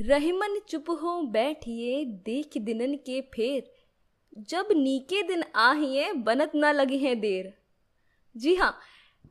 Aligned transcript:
रहीमन 0.00 0.58
चुप 0.68 0.90
हो 1.02 1.20
बैठिए, 1.22 2.04
देख 2.04 2.56
दिनन 2.58 2.94
के 2.96 3.20
फेर। 3.34 3.70
जब 4.48 4.68
नीके 4.72 5.22
दिन 5.22 5.42
आहिए, 5.56 6.12
बनत 6.12 6.52
ना 6.54 6.70
लगी 6.72 6.98
है 6.98 7.14
देर। 7.14 7.52
जी 8.36 8.54
हाँ 8.54 8.78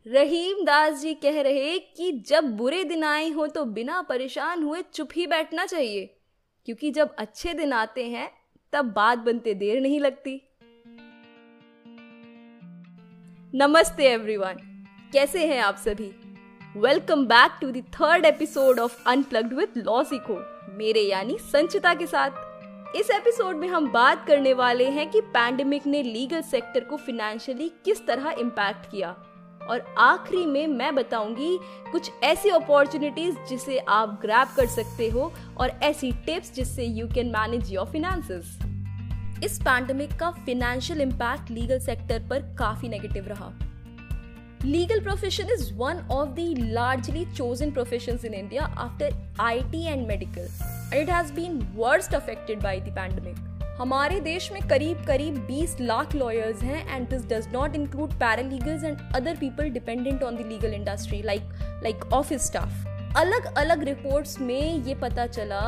रहीम 0.06 0.64
दास 0.66 1.00
जी 1.02 1.14
कह 1.14 1.42
रहे 1.42 1.78
कि 1.80 2.12
जब 2.28 2.50
बुरे 2.58 2.84
दिन 2.84 3.04
आए 3.04 3.30
हो 3.30 3.48
तो 3.48 3.64
बिना 3.66 4.02
परेशान 4.02 4.64
हुए 4.64 4.82
चुप 4.94 5.10
ही 5.16 5.28
बैठना 5.28 5.66
चाहिए, 5.66 6.06
क्योंकि 6.68 6.92
जब 6.92 7.16
अच्छे 7.16 7.54
दिन 7.54 7.74
आते 7.74 8.06
हैं, 8.06 8.30
तब 8.74 8.92
बात 8.94 9.18
बनते 9.20 9.54
देर 9.54 9.82
नहीं 9.82 10.00
लगती। 10.00 10.42
नमस्ते 13.54 14.04
एवरीवन 14.04 14.58
कैसे 15.14 15.46
हैं 15.48 15.62
आप 15.62 15.78
सभी? 15.78 16.12
Welcome 16.78 17.26
back 17.26 17.58
to 17.62 17.72
the 17.72 17.86
third 17.94 18.26
episode 18.26 18.80
of 18.80 19.10
unplugged 19.10 19.54
with 19.54 19.74
LawSikho 19.78 20.57
मेरे 20.78 21.02
यानी 21.02 21.38
संचिता 21.42 21.94
के 21.94 22.06
साथ। 22.08 22.96
इस 22.96 23.10
एपिसोड 23.12 23.56
में 23.56 23.68
हम 23.68 23.92
बात 23.92 24.26
करने 24.28 24.54
वाले 24.54 24.86
हैं 24.86 25.10
कि 25.12 25.22
पैंडेमिक 25.22 25.86
ने 25.88 26.02
लीगल 26.04 26.42
सेक्टर 26.42 26.80
को 26.80 26.98
फिनेंशियली 26.98 27.70
किस 27.86 28.06
तरह 28.08 28.36
इम्पैक्ट 28.40 28.90
किया। 28.92 29.10
और 29.70 29.96
आखिरी 29.98 30.46
में 30.46 30.68
मैं 30.68 30.94
बताऊँगी 30.96 31.58
कुछ 31.92 32.12
ऐसी 32.24 32.50
अपॉर्चुनिटीज़ 32.50 33.36
जिसे 33.50 33.78
आप 33.78 34.20
ग्रैब 34.22 34.48
कर 34.58 34.68
सकते 34.68 35.10
हो 35.10 35.32
और 35.58 35.70
ऐसी 35.84 36.12
टिप्स 36.26 36.54
जिससे 36.54 36.86
you 36.86 37.08
can 37.08 37.32
manage 37.32 37.74
your 37.74 37.86
finances 37.86 38.58
इस 39.44 39.60
पैंडेमिक 39.62 40.20
का 40.20 40.32
फिनेंशियल 40.46 41.02
इम्पैक्ट 41.02 41.52
लीगल 41.52 41.80
सेक्टर 41.80 42.28
पर 42.30 42.56
काफ़ी 42.60 42.90
नेगेटिव 42.90 43.28
रहा। 43.28 43.52
Legal 44.64 45.00
profession 45.02 45.48
is 45.50 45.72
one 45.72 46.04
of 46.10 46.36
the 46.36 46.56
largely 46.56 47.28
chosen 47.36 47.72
professions 47.72 48.24
in 48.24 48.34
India 48.34 48.72
after 48.76 49.10
IT 49.40 49.76
and 49.76 50.08
medical. 50.08 50.48
And 50.92 51.02
it 51.02 51.08
has 51.10 51.32
been 51.32 51.68
worst 51.76 52.14
affected 52.14 52.60
by 52.60 52.80
the 52.80 52.92
pandemic. 52.92 53.38
हमारे 53.80 54.20
देश 54.22 54.52
में 54.52 54.62
करीब 54.70 55.06
करीब 55.08 55.36
20 55.48 55.80
लाख 55.82 56.16
लॉयर्स 56.16 56.64
हैं 56.64 56.96
and 56.96 57.08
this 57.10 57.26
does 57.30 57.48
not 57.54 57.76
include 57.76 58.14
paralegals 58.20 58.84
and 58.84 58.98
other 59.16 59.38
people 59.38 59.70
dependent 59.72 60.24
on 60.24 60.38
the 60.38 60.46
legal 60.48 60.74
industry 60.74 61.22
like 61.24 61.50
like 61.84 62.06
office 62.14 62.48
staff 62.48 63.18
अलग 63.18 63.54
अलग 63.58 63.84
reports 63.84 64.40
में 64.42 64.84
ये 64.86 64.96
पता 65.02 65.28
चला 65.28 65.62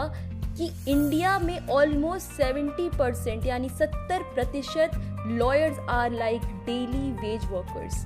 कि 0.58 0.72
इंडिया 0.92 1.40
में 1.40 1.58
ऑलमोस्ट 1.72 2.42
70 2.42 2.98
परसेंट 2.98 3.45
यानी 3.45 3.70
70 3.82 4.23
प्रतिशत 4.36 5.02
lawyers 5.28 5.80
are 5.90 6.12
like 6.12 6.42
daily 6.66 7.12
wage 7.22 7.45
workers 7.52 8.06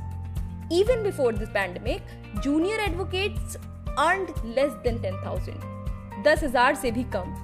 Even 0.73 1.03
before 1.03 1.31
this 1.31 1.49
pandemic, 1.49 2.01
junior 2.41 2.77
advocates 2.79 3.57
earned 3.99 4.29
less 4.55 4.71
than 4.85 4.95
10,000. 5.01 5.57
दस 6.25 6.43
हज़ार 6.43 6.75
से 6.75 6.91
भी 6.91 7.03
कम। 7.15 7.35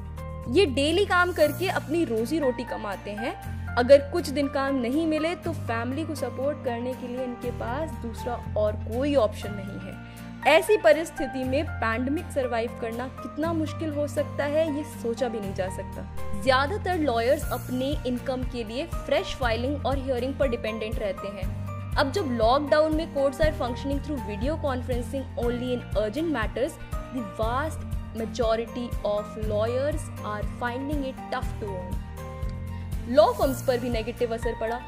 ये 0.54 0.66
डेली 0.78 1.06
काम 1.06 1.32
करके 1.34 1.68
अपनी 1.72 2.04
रोजी 2.06 2.40
रोटी 2.40 2.64
कमाते 2.64 3.12
हैं। 3.20 3.34
अगर 3.76 4.10
कुछ 4.12 4.30
दिन 4.30 4.48
काम 4.48 4.80
नहीं 4.82 5.06
मिले 5.08 5.36
तो 5.38 5.54
फैमिली 5.68 6.06
को 6.06 6.16
सपोर्ट 6.16 6.64
करने 6.66 6.94
के 6.94 7.08
लिए 7.08 7.24
इनके 7.24 7.52
पास 7.60 7.92
दूसरा 8.04 8.40
और 8.58 8.76
कोई 8.88 9.16
ऑप्शन 9.18 9.54
नहीं 9.54 9.80
है। 9.80 10.58
ऐसी 10.58 10.78
परिस्थिति 10.84 11.44
में 11.44 11.64
पैंडमिक 11.66 12.32
सरवाइव 12.34 12.78
करना 12.82 13.08
कितना 13.22 13.54
मुश्किल 13.54 13.94
हो 13.94 14.08
सकता 14.08 14.44
है 14.48 14.68
ये 14.78 14.84
सोचा 15.02 15.28
भी 15.28 15.40
नहीं 15.40 15.54
जा 15.54 15.70
सकता। 15.78 16.42
ज़्यादातर 16.42 17.00
लॉयर्स 17.00 17.50
अपने 17.54 17.96
इनकम 18.08 18.44
के 18.52 18.64
लिए 18.64 18.86
फ्रेश 18.94 19.36
फाइलिंग 19.36 19.86
और 19.86 19.98
हियरिंग 19.98 20.38
पर 20.40 20.50
डिपेंडेंट 20.50 21.00
रहते 21.00 21.28
हैं। 21.28 21.69
अब 22.00 22.12
जब 22.12 22.28
लॉकडाउन 22.32 22.96
में 22.96 23.14
courts 23.14 23.42
are 23.42 23.52
functioning 23.54 24.00
through 24.04 24.16
video 24.28 24.56
conferencing 24.58 25.40
only 25.40 25.72
in 25.74 25.80
urgent 25.80 26.28
matters 26.34 26.76
the 26.94 27.24
vast 27.40 28.18
majority 28.18 28.88
of 29.06 29.40
lawyers 29.48 30.06
are 30.26 30.46
finding 30.60 31.06
it 31.08 31.16
tough 31.34 31.60
to 31.62 31.68
own 31.68 33.16
law 33.16 33.26
firms 33.40 33.66
पर 33.68 33.80
भी 33.80 33.90
नेगेटिव 33.90 34.34
असर 34.36 34.56
पड़ा। 34.60 34.80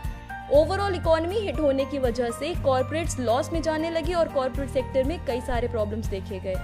ओवरऑल 0.59 0.95
इकोनॉमी 0.95 1.39
हिट 1.39 1.59
होने 1.59 1.85
की 1.85 1.99
वजह 1.99 2.29
से 2.39 2.53
कॉर्पोरेट्स 2.63 3.19
लॉस 3.19 3.51
में 3.53 3.61
जाने 3.61 3.89
लगे 3.89 4.13
और 4.13 4.29
कॉर्पोरेट 4.33 4.69
सेक्टर 4.69 5.03
में 5.03 5.17
कई 5.25 5.41
सारे 5.41 5.67
प्रॉब्लम्स 5.67 6.07
देखे 6.07 6.39
गए। 6.39 6.55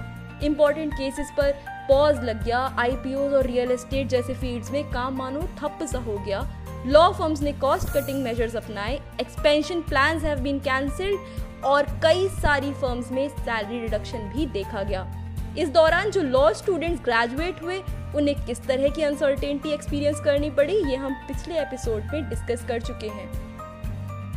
इंपॉर्टेंट 0.46 0.94
केसेस 0.94 1.32
पर 1.38 1.52
पॉज 1.88 2.24
लग 2.24 2.42
गया। 2.44 2.58
आईपीओ 2.78 3.28
और 3.28 3.46
रियल 3.46 3.70
एस्टेट 3.72 4.08
जैसे 4.08 4.34
फील्ड्स 4.34 4.70
में 4.70 4.84
काम 4.90 5.18
मानो 5.18 5.48
ठप 5.58 5.86
सा 5.92 5.98
हो 5.98 6.18
गया। 6.18 6.40
लॉ 6.86 7.10
फर्म्स 7.12 7.42
ने 7.42 7.52
कॉस्ट 7.52 7.88
कटिंग 7.88 8.22
मेजर्स 8.22 8.56
अपनाए 8.56 8.94
expansion 9.20 9.80
plans 9.80 10.24
have 10.24 10.40
been 10.40 10.58
cancelled 10.58 11.64
और 11.64 11.86
कई 12.02 12.28
सारी 12.28 12.72
फर्म्स 12.72 13.12
में 13.12 13.28
सैलरी 13.28 13.80
रिडक्शन 13.80 14.18
भी 14.18 14.46
देखा 14.46 14.82
गया। 14.82 15.06
इस 15.58 15.68
दौरान 15.68 16.10
जो 16.10 16.22
लॉ 16.22 16.52
स्टूडेंट्स 16.52 17.02
ग्रेजुएट 17.04 17.62
हुए, 17.62 17.82
उन्हें 18.16 18.46
किस 18.46 18.62
तरह 18.66 18.88
की 18.88 19.02
अनसर्टेनिटी 19.02 19.70
एक्सपीरियंस 19.70 20.20
करनी 20.20 20.50
पड़ी, 20.50 20.76
ये 20.90 20.96
हम 20.96 21.14
पिछले 21.28 21.60
एपिसोड 21.60 22.02
में 22.12 22.28
डिस्कस 22.28 22.64
कर 22.68 22.80
चुके 22.80 23.08
हैं। 23.08 23.28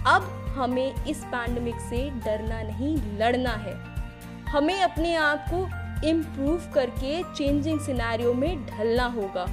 अब 0.06 0.54
हमें 0.58 1.06
इस 1.06 1.18
पैंडमिक 1.18 1.76
से 1.76 2.10
डरना 2.10 2.62
नहीं, 2.62 2.96
लड़ना 3.20 3.54
है। 3.54 3.74
हमें 4.46 4.82
अपने 4.82 5.16
आप 5.16 5.46
को 5.54 5.68
इम्प्रूव 6.08 6.72
करके 6.74 7.24
चेंजिंग 7.24 7.80
सिनेरियो 7.80 8.34
में 8.34 8.66
ढलना 8.66 9.06
होगा। 9.06 9.46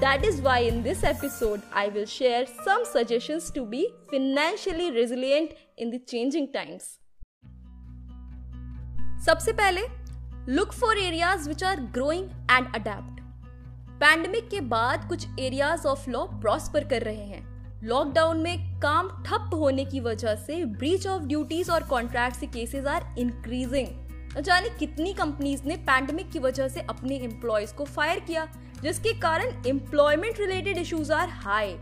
That 0.00 0.24
is 0.24 0.40
why 0.40 0.58
in 0.58 0.82
this 0.82 1.04
episode, 1.04 1.62
I 1.72 1.88
will 1.88 2.04
share 2.04 2.46
some 2.64 2.84
suggestions 2.84 3.50
to 3.52 3.64
be 3.64 3.86
financially 4.10 4.90
resilient 4.90 5.52
in 5.78 5.90
the 5.90 6.00
changing 6.12 6.48
times. 6.56 6.88
सबसे 9.26 9.52
पहले 9.52 9.82
look 10.48 10.72
for 10.72 10.98
areas 10.98 11.48
which 11.48 11.64
are 11.64 11.80
growing 11.80 12.24
and 12.50 12.66
adapt 12.74 13.20
pandemic 14.00 14.48
के 14.50 14.60
बाद 14.60 15.08
कुछ 15.08 15.26
areas 15.40 15.86
of 15.86 16.10
law 16.10 16.24
prosper 16.24 16.88
कर 16.88 17.02
रहे 17.02 17.24
हैं। 17.24 17.82
Lockdown 17.84 18.38
में 18.38 18.80
काम 18.80 19.08
ठप 19.26 19.50
होने 19.54 19.84
की 19.84 20.00
वजह 20.00 20.34
से 20.34 20.64
ब्रीच 20.64 21.06
ऑफ़ 21.06 21.22
ड्यूटीज़ 21.22 21.70
और 21.70 21.82
कॉन्ट्रैक्ट 21.82 22.40
के 22.40 22.46
केसेस 22.46 22.86
आर 22.86 23.14
इंक्रीजिंग 23.18 24.42
जाने 24.42 24.68
कितनी 24.78 25.14
कंपनीज़ 25.14 25.64
ने 25.64 25.76
पैंडमिक 25.76 26.30
की 26.30 26.38
वजह 26.38 26.68
से 26.68 26.80
अपने 26.80 27.16
एम्प्लॉयज़ 27.16 27.74
को 27.74 27.84
फायर 27.84 28.20
किया? 28.20 28.48
जिसके 28.84 29.12
कारण 29.20 29.66
employment 29.66 30.38
related 30.38 30.78
issues 30.78 31.12
are 31.12 31.28
high 31.32 31.74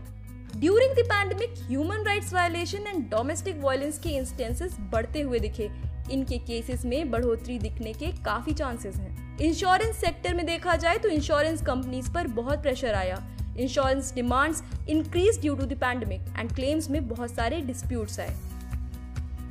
during 0.55 0.91
the 0.95 1.05
pandemic 1.07 1.53
human 1.67 2.03
rights 2.05 2.33
violation 2.33 2.87
and 2.87 3.09
domestic 3.11 3.59
violence 3.61 3.97
के 3.99 4.09
इंस्टेंसेस 4.09 4.77
बढ़ते 4.91 5.21
हुए 5.21 5.39
दिखे। 5.39 5.69
इनके 6.11 6.37
केसेस 6.37 6.85
में 6.85 7.11
बढ़ोतरी 7.11 7.57
दिखने 7.59 7.93
के 7.93 8.11
काफ़ी 8.23 8.53
चांसेस 8.53 8.95
हैं। 8.95 9.37
इंश्योरेंस 9.39 9.95
सेक्टर 9.95 10.33
में 10.33 10.45
देखा 10.45 10.75
जाए 10.75 10.97
तो 10.97 11.09
इंश्योरेंस 11.09 11.61
कंपनीज़ 11.65 12.11
पर 12.13 12.27
बहुत 12.37 12.61
प्रेशर 12.61 12.93
आया। 12.93 13.17
Insurance 13.59 14.13
demands 14.15 14.63
increase 14.89 15.39
due 15.41 15.55
to 15.55 15.65
pandemic 15.75 16.21
and 16.39 16.53
claims 16.55 16.89
में 16.89 17.07
बहुत 17.07 17.31
सारे 17.31 17.61
डिस्प्यूट्स 17.61 18.19
आए। 18.19 18.35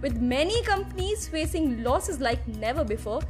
With 0.02 0.16
many 0.30 0.62
companies 0.68 1.28
facing 1.32 1.68
losses 1.82 2.16
like 2.22 2.48
never 2.62 2.84
before, 2.86 3.20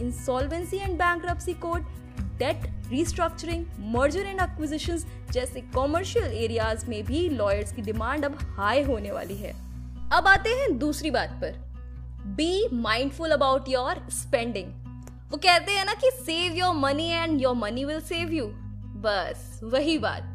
insolvency 0.00 0.78
and 0.86 0.96
bankruptcy 1.00 1.54
code 1.64 1.90
debt 2.38 2.66
restructuring 2.90 3.64
merger 3.94 4.26
and 4.26 4.40
acquisition 4.40 4.98
जैसे 5.32 5.60
कॉमर्शियल 5.74 6.32
एरियाज़ 6.34 6.86
में 6.86 7.04
भी 7.04 7.28
लॉयर्स 7.28 7.72
की 7.72 7.82
डिमांड 7.82 8.24
अब 8.24 8.38
हाई 8.56 8.82
होने 8.82 9.10
वाली 9.10 9.36
है। 9.36 9.52
अब 10.12 10.26
आते 10.26 10.50
हैं 10.50 10.78
दूसरी 10.78 11.10
बात 11.10 11.30
पर। 11.42 11.52
Be 12.36 12.68
mindful 12.72 13.30
about 13.30 13.68
your 13.68 14.06
spending 14.10 14.72
वो 15.30 15.36
कहते 15.36 15.72
हैं 15.72 15.84
ना 15.84 15.94
कि 15.94 16.10
save 16.14 16.56
your 16.56 16.74
money 16.74 17.08
and 17.08 17.40
your 17.42 17.54
money 17.54 17.84
will 17.84 18.00
save 18.00 18.32
you 18.32 18.46
बस, 19.04 19.60
वही 19.64 19.98
बात। 19.98 20.28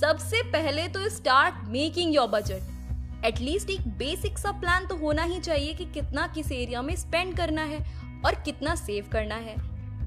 सबसे 0.00 0.42
पहले 0.42 0.88
तो 0.88 1.08
start 1.08 1.68
making 1.68 2.14
your 2.14 2.28
budget 2.28 3.24
at least 3.24 3.70
एक 3.70 3.86
बेसिक 3.98 4.38
सा 4.38 4.50
प्लान 4.52 4.86
तो 4.86 4.96
होना 4.96 5.22
ही 5.22 5.38
चाहिए 5.40 5.72
कि 5.74 5.84
कितना 5.84 6.26
किस 6.26 6.52
एरिया 6.52 6.82
में 6.82 6.94
स्पेंड 6.96 7.36
करना 7.36 7.62
है 7.62 7.78
और 8.24 8.34
कितना 8.34 8.74
सेव 8.74 9.08
करना 9.12 9.34
है। 9.34 9.54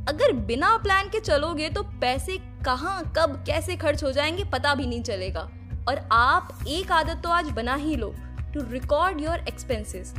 अगर 0.07 0.31
बिना 0.45 0.75
प्लान 0.77 1.09
के 1.09 1.19
चलोगे 1.19 1.69
तो 1.69 1.83
पैसे 2.01 2.37
कहाँ, 2.65 3.13
कब, 3.17 3.43
कैसे 3.47 3.75
खर्च 3.75 4.03
हो 4.03 4.11
जाएँगे 4.11 4.43
पता 4.43 4.73
भी 4.75 4.85
नहीं 4.87 5.01
चलेगा। 5.03 5.49
और 5.89 6.07
आप 6.11 6.65
एक 6.67 6.91
आदत 6.91 7.21
तो 7.23 7.29
आज 7.29 7.49
बना 7.49 7.75
ही 7.75 7.95
लो 7.95 8.13
टू 8.53 8.61
रिकॉर्ड 8.71 9.21
योर 9.21 9.45
एक्सपेंसेस 9.47 10.13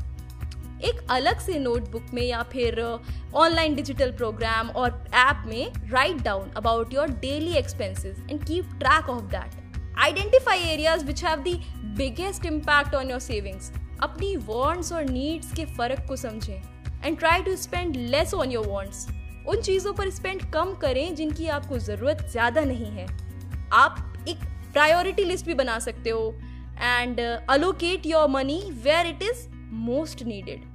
एक 0.85 1.01
अलग 1.11 1.39
से 1.41 1.59
नोटबुक 1.59 2.07
में 2.15 2.23
या 2.23 2.43
फिर 2.43 2.81
ऑनलाइन 3.35 3.75
डिजिटल 3.75 4.13
प्रोग्राम 4.13 4.71
और 4.71 4.91
ऐप 5.15 5.45
में 5.47 5.91
write 5.91 6.23
down 6.23 6.51
about 6.57 6.95
your 6.95 7.11
daily 7.21 7.53
expenses 7.53 8.23
and 8.31 8.45
keep 8.45 8.71
track 8.79 9.11
of 9.11 9.25
that 9.25 9.99
identify 9.99 10.63
areas 10.63 11.05
which 11.05 11.25
have 11.25 11.43
the 11.49 11.61
biggest 11.97 12.47
impact 12.47 12.95
on 12.95 13.11
your 13.11 13.21
savings 13.21 13.73
अपनी 14.01 14.35
वॉन्ट्स 14.37 14.93
और 14.93 15.05
नीड्स 15.05 15.53
के 15.53 15.65
फ़र्क 15.77 16.07
को 16.09 16.17
समझें। 16.17 16.63
And 17.05 17.19
try 17.19 17.43
to 17.43 17.57
spend 17.57 17.97
less 17.97 18.35
on 18.35 18.51
your 18.51 18.67
wants 18.67 19.07
उन 19.49 19.61
चीज़ों 19.61 19.93
पर 19.93 20.11
spend 20.11 20.43
कम 20.53 20.75
करें 20.75 21.15
जिनकी 21.15 21.47
आपको 21.49 21.79
ज़रूरत 21.79 22.27
ज़्यादा 22.31 22.65
नहीं 22.65 22.91
है। 22.93 23.07
आप 23.73 24.25
एक 24.29 24.45
प्रायोरिटी 24.73 25.25
लिस्ट 25.25 25.47
भी 25.47 25.55
बना 25.55 25.79
सकते 25.79 26.11
हो 26.11 26.35
and 26.81 27.21
allocate 27.21 28.07
your 28.07 28.29
money 28.29 28.61
where 28.85 29.07
it 29.07 29.23
is 29.23 29.49
most 29.85 30.23
needed 30.23 30.69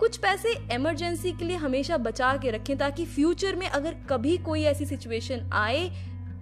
कुछ 0.00 0.16
पैसे 0.16 0.52
इमरजेंसी 0.74 1.32
के 1.32 1.44
लिए 1.44 1.56
हमेशा 1.56 1.96
बचा 1.98 2.36
के 2.36 2.50
रखें 2.50 2.76
ताकि 2.78 3.04
फ्यूचर 3.06 3.56
में 3.56 3.66
अगर 3.68 3.94
कभी 4.10 4.36
कोई 4.38 4.62
ऐसी 4.64 4.86
सिचुएशन 4.86 5.50
आए 5.54 5.88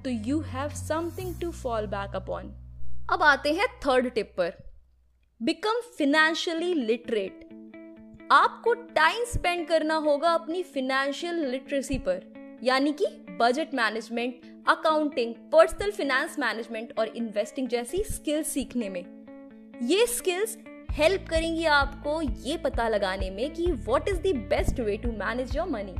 तो 0.04 0.10
you 0.10 0.40
have 0.46 0.69
something 0.78 1.34
to 1.40 1.50
fall 1.52 1.87
back 1.87 2.16
upon 2.16 2.52
अब 3.10 3.22
आते 3.22 3.52
हैं 3.52 3.66
थर्ड 3.78 4.08
टिप 4.14 4.34
पर। 4.37 4.52
बिकम 5.40 5.81
फिनेंशियली 5.99 6.75
लिटरेट 6.75 7.49
आपको 8.32 8.73
टाइम 8.75 9.25
स्पेंड 9.25 9.67
करना 9.69 9.94
होगा 9.94 10.29
अपनी 10.29 10.62
फिनेंशियल 10.62 11.38
लिटरेसी 11.46 11.96
पर, 11.99 12.20
यानी 12.62 12.93
कि 12.93 13.06
budget 13.40 13.75
management 13.75 14.40
accounting 14.69 15.34
personal 15.52 15.90
finance 15.90 16.38
management 16.38 16.93
और 16.99 17.08
इन्वेस्टिंग 17.08 17.69
जैसी 17.69 18.02
स्किल्स 18.02 18.46
सीखने 18.46 18.88
में। 18.88 19.05
ये 19.82 20.06
स्किल्स 20.06 20.56
हेल्प 20.90 21.26
करेंगी 21.31 21.64
आपको 21.64 22.20
ये 22.23 22.56
पता 22.56 22.88
लगाने 22.88 23.31
में 23.31 23.52
कि 23.55 23.70
what 23.73 24.08
is 24.08 24.20
the 24.20 24.35
best 24.50 24.81
way 24.81 24.96
to 24.96 25.11
manage 25.11 25.56
your 25.56 25.69
money 25.69 25.94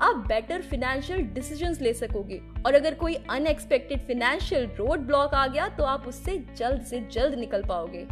आप 0.00 0.24
बेटर 0.28 0.62
फिनेंशियल 0.62 1.20
डिसीज़न 1.34 1.76
ले 1.82 1.92
सकोगे 1.94 2.40
और 2.66 2.74
अगर 2.74 2.94
कोई 2.94 3.14
अनएक्सपेक्टेड 3.30 4.06
फिनेंशियल 4.06 4.66
रोड 4.76 5.00
ब्लॉक 5.00 5.34
आ 5.34 5.46
गया 5.46 5.68
तो 5.68 5.84
आप 5.84 6.08
उससे 6.08 6.38
जल्द 6.56 6.82
से 6.82 7.00
जल्द 7.12 7.34
निकल 7.34 7.62
पाओगे। 7.68 8.06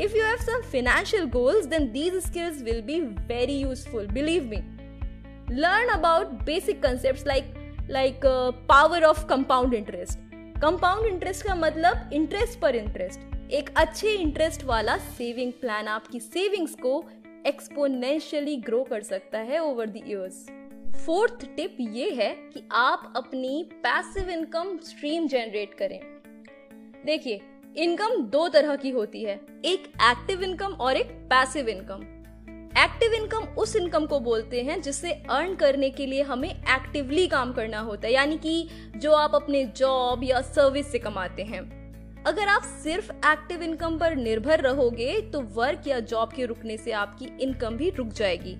If 0.00 0.16
you 0.16 0.24
have 0.24 0.36
some 0.36 0.62
financial 0.62 1.24
goals 1.30 1.66
then 1.66 1.90
these 1.92 2.14
skills 2.14 2.62
will 2.62 2.82
be 2.82 3.00
very 3.00 3.58
useful 3.58 4.06
believe 4.06 4.44
me 4.44 4.62
learn 5.50 5.88
about 5.88 6.26
basic 6.44 6.82
concept 6.82 7.26
like 7.26 7.54
like 7.90 8.20
power 8.68 9.04
of 9.04 9.26
compound 9.26 9.74
interest 9.74 10.18
compound 10.60 11.06
interest 11.06 11.46
का 11.46 11.54
मतलब 11.54 12.10
इंटरेस्ट 12.12 12.58
पर 12.60 12.76
इंटरेस्ट 12.76 13.52
एक 13.52 13.70
अच्छे 13.76 14.12
इंटरेस्ट 14.12 14.64
वाला 14.64 14.96
सेविंग 14.98 15.52
प्लान 15.52 15.88
आपकी 15.88 16.20
savings 16.20 16.74
को 16.74 17.02
exponentially 17.46 18.56
grow 18.56 18.82
कर 18.84 19.02
सकता 19.02 19.38
है 19.38 19.58
over 19.58 19.86
the 19.86 20.02
years 20.06 20.46
fourth 21.06 21.44
tip 21.56 21.76
ये 21.80 22.10
है 22.10 22.30
कि 22.54 22.62
आप 22.72 23.12
अपनी 23.16 23.70
पैसिव 23.72 24.30
इनकम 24.30 24.78
स्ट्रीम 24.78 25.26
जनरेट 25.28 25.74
करें. 25.74 26.00
देखिए 27.06 27.40
इनकम 27.76 28.22
दो 28.22 28.46
तरह 28.48 28.76
की 28.76 28.90
होती 28.90 29.22
है, 29.22 29.34
एक 29.64 29.88
एक्टिव 30.02 30.42
इनकम 30.42 30.72
और 30.72 30.96
एक 30.96 31.10
पैसिव 31.30 31.68
इनकम। 31.68 32.02
एक्टिव 32.78 33.14
इनकम 33.14 33.44
उस 33.54 33.74
इनकम 33.76 34.06
को 34.06 34.20
बोलते 34.20 34.62
हैं 34.62 34.80
जिससे 34.82 35.12
अर्न 35.30 35.54
करने 35.54 35.90
के 35.90 36.06
लिए 36.06 36.22
हमें 36.22 36.48
एक्टिवली 36.48 37.26
काम 37.26 37.52
करना 37.52 37.80
होता 37.80 38.06
है, 38.06 38.12
यानी 38.14 38.38
कि 38.38 38.68
जो 38.96 39.12
आप 39.12 39.34
अपने 39.34 39.64
जॉब 39.76 40.24
या 40.24 40.40
सर्विस 40.42 40.90
से 40.92 40.98
कमाते 40.98 41.42
हैं। 41.42 42.24
अगर 42.24 42.48
आप 42.48 42.62
सिर्फ़ 42.82 43.10
एक्टिव 43.26 43.62
इनकम 43.62 43.98
पर 43.98 44.16
निर्भर 44.16 44.60
रहोगे 44.60 45.20
तो 45.32 45.40
वर्क 45.54 45.82
या 45.88 46.00
जॉब 46.02 46.32
के 46.32 46.46
रुकने 46.46 46.76
से 46.76 46.92
आपकी 46.94 47.28
इनकम 47.40 47.76
भी 47.76 47.90
रुक 47.90 48.08
जाएगी। 48.08 48.56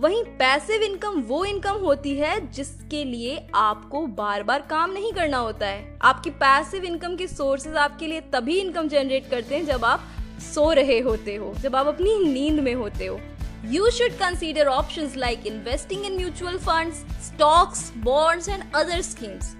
वहीं 0.00 0.22
पैसिव 0.38 0.82
इनकम 0.82 1.20
वो 1.20 1.44
इनकम 1.44 1.76
होती 1.76 2.14
है 2.16 2.38
जिसके 2.52 3.02
लिए 3.04 3.36
आपको 3.54 4.00
बार 4.18 4.42
बार 4.42 4.60
काम 4.70 4.92
नहीं 4.92 5.12
करना 5.12 5.38
होता 5.38 5.66
है। 5.66 5.98
आपकी 6.02 6.30
पैसिव 6.40 6.84
इनकम 6.84 7.16
के 7.16 7.26
सोर्सेज 7.28 7.76
आपके 7.76 8.06
लिए 8.06 8.20
तभी 8.32 8.58
इनकम 8.60 8.88
जनरेट 8.88 9.28
करते 9.30 9.54
हैं 9.54 9.66
जब 9.66 9.84
आप 9.84 10.06
सो 10.44 10.72
रहे 10.72 10.98
होते 11.00 11.34
हो, 11.34 11.52
जब 11.58 11.76
आप 11.76 11.86
अपनी 11.86 12.18
नींद 12.24 12.60
में 12.60 12.74
होते 12.74 13.06
हो। 13.06 13.20
You 13.66 13.90
should 13.90 14.18
consider 14.18 14.66
option 14.68 15.10
like 15.16 15.46
investing 15.46 16.06
in 16.06 16.16
mutual 16.16 16.58
fund 16.58 16.92
stocks 17.22 17.92
bonds 17.98 18.48
and 18.48 18.64
other 18.74 19.02
schemes 19.02 19.54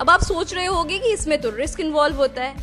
अब 0.00 0.10
आप 0.10 0.22
सोच 0.22 0.54
रहे 0.54 0.66
होगे 0.66 0.98
कि 0.98 1.12
इसमें 1.12 1.40
तो 1.40 1.56
रिस्क 1.56 1.80
इन्वॉल्व 1.80 2.16
होता 2.16 2.42
है। 2.42 2.54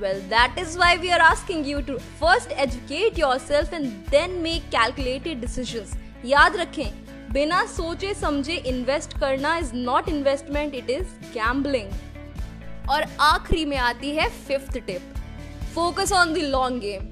Well 0.00 0.20
that 0.30 0.58
is 0.58 0.78
why 0.78 0.96
we 0.96 1.08
are 1.08 1.20
asking 1.20 1.68
you 1.68 1.80
to 1.80 1.98
first 2.20 2.52
educate 2.60 3.18
yourself 3.40 3.74
and 3.74 3.86
then 4.10 4.40
make 4.42 4.70
calculated 4.72 5.40
decision 5.40 6.00
याद 6.24 6.56
रखें, 6.56 6.90
बिना 7.32 7.64
सोचे 7.66 8.12
समझे 8.14 8.56
इन्वेस्ट 8.56 9.18
करना 9.20 9.56
is 9.58 9.72
not 9.74 10.08
investment 10.08 10.74
it 10.74 10.90
is 10.90 11.14
gambling 11.34 12.90
और 12.90 13.06
आखिरी 13.20 13.64
में 13.64 13.76
आती 13.78 14.10
है 14.10 14.28
fifth 14.38 14.78
tip 14.78 15.14
focus 15.74 16.12
on 16.12 16.32
the 16.34 16.38
long 16.38 16.80
game 16.80 17.10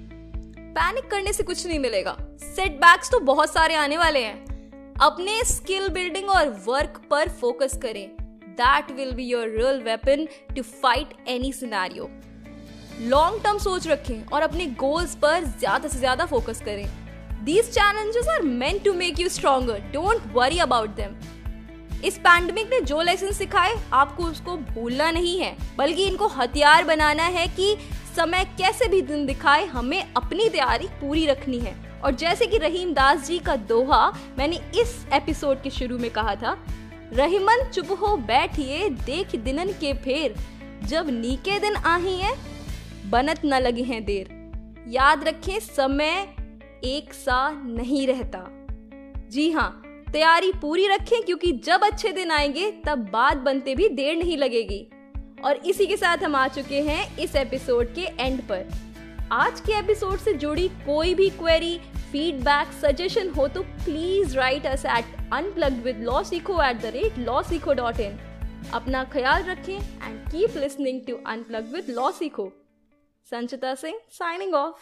panic 0.75 1.11
करने 1.11 1.33
से 1.33 1.43
कुछ 1.43 1.67
नहीं 1.67 1.79
मिलेगा. 1.79 2.17
सेटबैक्स 2.41 3.11
तो 3.11 3.21
बहुत 3.21 3.53
सारे 3.53 3.75
आने 3.75 3.97
वाले 3.99 4.25
हैं. 4.25 4.95
अपने 5.03 5.43
स्किल 5.45 5.89
बिल्डिंग 5.89 6.29
और 6.31 6.49
वर्क 6.67 7.01
पर 7.11 7.29
फोकस 7.41 7.77
करें. 7.83 8.09
That 8.57 8.91
will 8.93 9.13
be 9.13 9.27
your 9.27 9.49
real 9.49 9.83
weapon 9.83 10.27
to 10.57 10.63
fight 10.63 11.15
any 11.29 11.53
scenario 11.53 12.11
long 13.03 13.43
term 13.45 13.59
सोच 13.59 13.87
रखें 13.89 14.25
और 14.25 14.43
अपने 14.43 14.67
गोल्स 14.79 15.15
पर 15.17 15.45
ज़्यादा 15.45 15.89
से 15.89 15.99
ज़्यादा 15.99 16.27
फोकस 16.27 16.61
करें. 16.65 16.89
These 17.45 17.71
challenges 17.71 18.29
are 18.29 18.43
meant 18.43 18.85
to 18.85 18.93
make 18.93 19.21
you 19.21 19.29
stronger 19.29 19.79
don't 19.93 20.33
worry 20.33 20.59
about 20.59 20.91
them 20.91 21.15
इस 22.05 22.19
पैंडमिक 22.19 22.69
ने 22.71 22.81
जो 22.81 23.01
लेसन 23.03 23.33
सिखाए, 23.33 23.75
आपको 23.93 24.25
उसको 24.25 24.57
भूलना 24.57 25.11
नहीं 25.11 25.39
है। 25.41 25.57
बल्कि 25.77 26.05
इनको 26.05 26.27
हथियार 26.27 26.85
बनाना 26.85 27.23
है 27.23 27.47
कि 27.49 27.77
समय 28.17 28.45
कैसे 28.59 28.89
भी 28.89 29.03
दिन 29.03 29.27
दिखाए, 29.27 29.65
हमें 29.65 30.13
अपनी 30.17 30.49
तैयारी 30.49 30.87
पूरी 31.01 31.27
रखनी 31.27 31.59
है। 31.59 31.75
और 32.05 32.15
जैसे 32.15 32.47
कि 32.47 32.59
रहीम 32.59 32.93
दास 32.93 33.27
जी 33.27 33.39
का 33.39 33.57
दोहा, 33.57 34.11
मैंने 34.39 34.61
इस 34.81 35.07
एपिसोड 35.13 35.63
के 35.63 35.71
शुरू 35.71 35.99
में 35.99 36.11
कहा 36.11 36.35
था, 36.35 36.57
रहीमन 37.13 37.71
चुप 37.75 37.99
हो 38.03 38.17
बैठिए, 38.17 38.89
देख 38.89 39.37
दिनन 39.37 39.73
के 39.73 39.93
फेर। 39.95 40.35
जब 40.85 41.11
नीके 41.11 41.59
दिन 41.59 41.77
आही 41.77 42.17
है, 42.17 42.35
बनत 43.11 43.45
न 43.45 43.55
लगे 43.55 43.83
हैं 43.83 44.05
देर। 44.05 44.29
याद 44.89 45.25
रखें, 45.25 45.59
समय 45.61 46.35
एक 46.85 47.13
सा 47.15 47.51
नहीं 47.51 48.07
रहता। 48.07 48.45
जी 49.31 49.51
हाँ 49.51 49.71
तैयारी 50.13 50.53
पूरी 50.53 50.87
रखें 50.87 51.23
क्योंकि 51.23 51.53
जब 51.65 51.85
अच्छे 51.85 52.13
दिन 52.13 52.31
आएँगे, 52.31 52.71
तब 52.87 53.09
बात 53.13 53.37
बनते 53.39 53.75
भी 53.75 53.89
देर 53.89 54.17
नहीं 54.17 54.37
लगेगी। 54.39 54.87
और 55.45 55.57
इसी 55.57 55.87
के 55.87 55.97
साथ 55.97 56.25
हम 56.25 56.35
आ 56.37 56.47
चुके 56.49 56.81
हैं 56.81 57.19
इस 57.19 57.37
एपिसोड 57.37 57.95
के 57.95 58.07
एंड 58.21 58.41
पर। 58.43 58.69
आज 59.33 59.61
के 59.61 59.79
एपिसोड 59.79 60.19
से 60.19 60.33
जुड़ी 60.35 60.69
कोई 60.87 61.15
भी 61.15 61.29
क्वेरी 61.31 61.79
फीडबैक 62.13 62.73
सजेशन 62.73 63.29
हो 63.31 63.47
तो 63.49 63.63
please 63.63 64.37
write 64.37 64.67
us 64.67 64.85
at 64.87 65.17
unplugged 65.33 65.83
with 65.85 66.01
LawSikho 66.23 66.63
at 66.63 66.81
the 66.83 66.87
rate 66.95 67.19
LawSikho 67.43 67.75
dot 67.75 68.01
in 68.01 68.19
अपना 68.75 69.05
ख्याल 69.05 69.43
रखें 69.43 69.75
and 69.75 70.19
keep 70.31 70.57
listening 70.57 71.01
to 71.07 71.17
unplug 71.27 71.73
with 71.73 71.91
LawSikho 72.11 72.53
Sanchita 73.27 73.75
Singh 73.75 74.01
signing 74.11 74.55
of 74.55 74.75